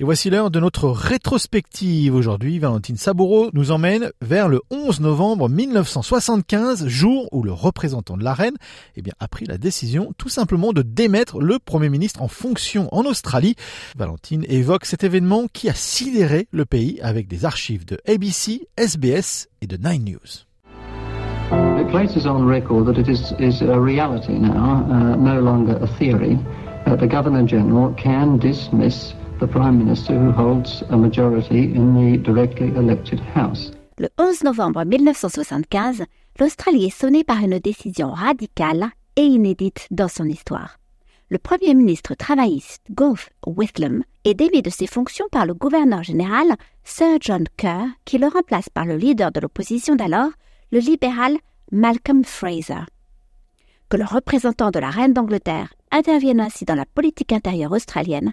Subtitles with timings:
[0.00, 2.14] Et voici l'heure de notre rétrospective.
[2.14, 8.24] Aujourd'hui, Valentine Saboureau nous emmène vers le 11 novembre 1975, jour où le représentant de
[8.24, 8.54] la reine
[8.96, 12.88] eh bien, a pris la décision tout simplement de démettre le Premier ministre en fonction
[12.92, 13.56] en Australie.
[13.94, 19.48] Valentine évoque cet événement qui a sidéré le pays avec des archives de ABC, SBS
[19.60, 20.46] et de Nine News.
[21.78, 26.38] It places on record that it is, a reality now, uh, no longer a theory.
[26.86, 27.44] The Governor
[29.40, 33.70] the Prime Minister who holds a majority in the directly elected House.
[33.98, 36.04] Le 11 novembre 1975,
[36.38, 40.78] l'Australie est sonnée par une décision radicale et inédite dans son histoire.
[41.30, 46.56] Le Premier ministre travailliste Gough Whitlam est démis de ses fonctions par le gouverneur général
[46.84, 50.32] Sir John Kerr, qui le remplace par le leader de l'opposition d'alors,
[50.70, 51.36] le libéral
[51.72, 52.84] Malcolm Fraser.
[53.88, 58.32] Que le représentant de la reine d'Angleterre intervienne ainsi dans la politique intérieure australienne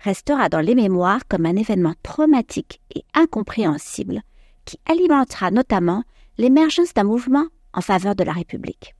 [0.00, 4.22] restera dans les mémoires comme un événement traumatique et incompréhensible
[4.64, 6.04] qui alimentera notamment
[6.36, 8.94] l'émergence d'un mouvement en faveur de la République.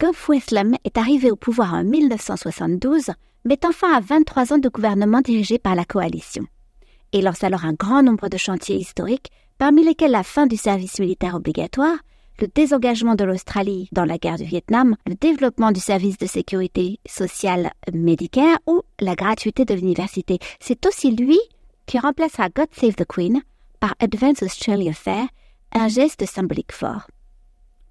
[0.00, 3.10] Gough Whitlam est arrivé au pouvoir en 1972,
[3.44, 6.46] mettant fin à 23 ans de gouvernement dirigé par la coalition,
[7.12, 11.00] et lance alors un grand nombre de chantiers historiques, parmi lesquels la fin du service
[11.00, 11.98] militaire obligatoire,
[12.40, 16.98] le désengagement de l'Australie dans la guerre du Vietnam, le développement du service de sécurité
[17.06, 20.38] sociale médicaire ou la gratuité de l'université.
[20.58, 21.38] C'est aussi lui
[21.86, 23.42] qui remplacera God Save the Queen
[23.78, 25.26] par Advance Australia Fair,
[25.72, 27.08] un geste symbolique fort.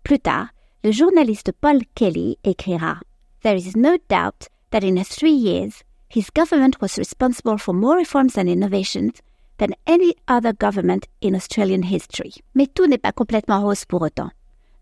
[0.03, 0.47] Plus tard,
[0.83, 2.99] le journaliste Paul Kelly écrira
[3.43, 8.37] There is no doubt that in three years, his government was responsible for more reforms
[8.37, 9.21] and innovations
[9.59, 12.33] than any other government in Australian history.
[12.55, 14.31] Mais tout n'est pas complètement rose pour autant.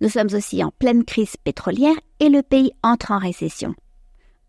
[0.02, 3.74] Nous sommes aussi en pleine crise pétrolière et le pays entre en récession.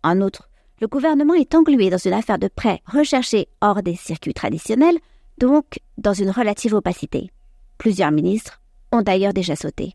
[0.02, 0.48] En outre,
[0.80, 4.98] le gouvernement est englué dans une affaire de prêt recherchée hors des circuits traditionnels,
[5.38, 7.30] donc dans une relative opacité.
[7.78, 8.60] Plusieurs ministres
[8.92, 9.94] ont d'ailleurs déjà sauté.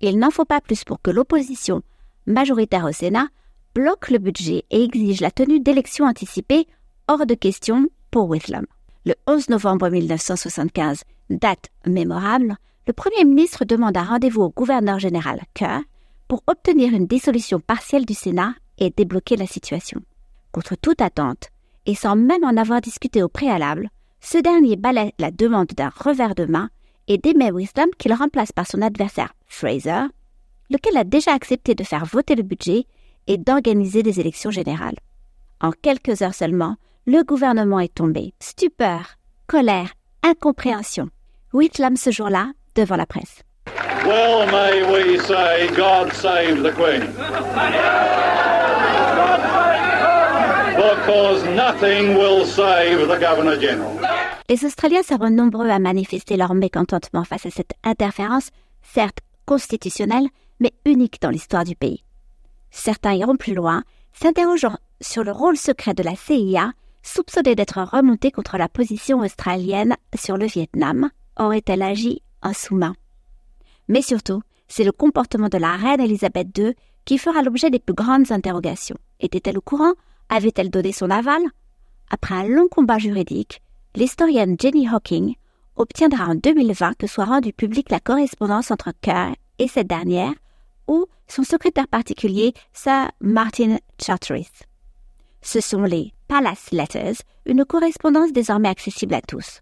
[0.00, 1.82] Il n'en faut pas plus pour que l'opposition,
[2.26, 3.28] majoritaire au Sénat,
[3.74, 6.66] bloque le budget et exige la tenue d'élections anticipées
[7.08, 8.66] hors de question pour Whitlam.
[9.06, 12.56] Le 11 novembre 1975, date mémorable,
[12.86, 15.80] le Premier ministre demande un rendez-vous au gouverneur général Kerr
[16.28, 20.02] pour obtenir une dissolution partielle du Sénat et débloquer la situation.
[20.52, 21.48] Contre toute attente,
[21.86, 23.88] et sans même en avoir discuté au préalable,
[24.20, 26.70] ce dernier balaie la demande d'un revers de main
[27.08, 30.06] et démet Wisdom qu'il remplace par son adversaire Fraser,
[30.70, 32.84] lequel a déjà accepté de faire voter le budget
[33.26, 34.96] et d'organiser des élections générales.
[35.60, 38.34] En quelques heures seulement, le gouvernement est tombé.
[38.40, 39.16] Stupeur,
[39.46, 41.10] colère, incompréhension.
[41.52, 43.42] Whitlam ce jour-là devant la presse.
[44.06, 47.06] Well, may we say, God save the Queen.
[50.76, 53.98] Because nothing will save the Governor General.
[54.50, 58.50] Les Australiens seront nombreux à manifester leur mécontentement face à cette interférence,
[58.82, 60.28] certes constitutionnelle,
[60.60, 62.04] mais unique dans l'histoire du pays.
[62.70, 68.30] Certains iront plus loin, s'interrogeant sur le rôle secret de la CIA, soupçonnée d'être remontée
[68.30, 71.10] contre la position australienne sur le Vietnam.
[71.38, 72.22] Aurait-elle agi
[72.52, 72.94] sous-main
[73.88, 76.74] Mais surtout, c'est le comportement de la reine Elisabeth II
[77.04, 78.96] qui fera l'objet des plus grandes interrogations.
[79.20, 79.92] Était-elle au courant?
[80.28, 81.42] Avait-elle donné son aval?
[82.10, 83.60] Après un long combat juridique,
[83.94, 85.34] l'historienne Jenny Hawking
[85.76, 90.32] obtiendra en 2020 que soit rendue publique la correspondance entre Kerr et cette dernière,
[90.86, 94.50] ou son secrétaire particulier, Sir Martin Charteris.
[95.42, 97.16] Ce sont les Palace Letters,
[97.46, 99.60] une correspondance désormais accessible à tous.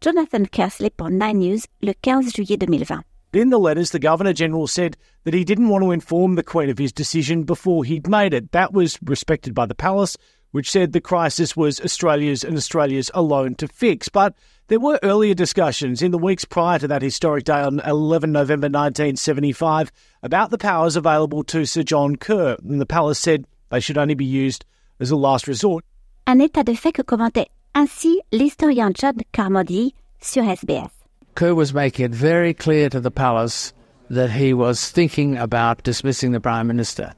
[0.00, 3.04] Jonathan Kersley pour Nine News le 15 juillet 2020.
[3.32, 6.70] In the letters, the Governor General said that he didn't want to inform the Queen
[6.70, 8.52] of his decision before he'd made it.
[8.52, 10.16] That was respected by the Palace,
[10.52, 14.08] which said the crisis was Australia's and Australia's alone to fix.
[14.08, 14.36] But
[14.68, 18.66] there were earlier discussions in the weeks prior to that historic day on 11 November
[18.66, 19.90] 1975
[20.22, 24.14] about the powers available to Sir John Kerr, and the Palace said they should only
[24.14, 24.64] be used
[25.00, 25.84] as a last resort.
[26.28, 30.90] Un état de fait que commentait ainsi l'historien John Carmody sur SBS.
[31.34, 33.72] Kerr was making it very clear to the palace
[34.10, 37.12] that he was thinking about dismissing the Prime Minister.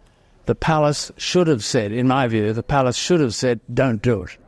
[0.47, 4.23] The palace should have said, in my view, the palace should have said, don't do
[4.23, 4.39] it.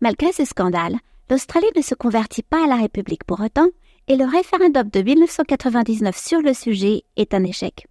[0.00, 0.98] Malgré ce scandale,
[1.28, 3.68] l'Australie ne se convertit pas à la République pour autant
[4.08, 7.86] et le référendum de 1999 sur le sujet est un échec.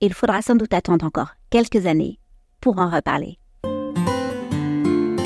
[0.00, 2.18] Il faudra sans doute attendre encore quelques années
[2.60, 3.38] pour en reparler.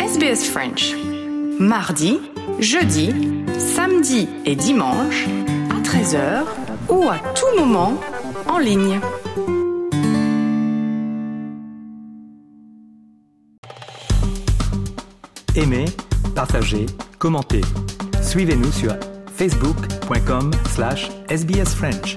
[0.00, 0.94] SBS French.
[1.58, 2.18] Mardi,
[2.58, 3.10] jeudi,
[3.58, 5.26] samedi et dimanche
[5.70, 6.44] à 13h
[6.88, 7.94] ou à tout moment
[8.48, 9.00] en ligne.
[15.54, 15.84] Aimez,
[16.34, 16.86] partagez,
[17.18, 17.60] commentez.
[18.22, 18.94] Suivez-nous sur
[19.34, 22.16] facebook.com slash sbsfrench.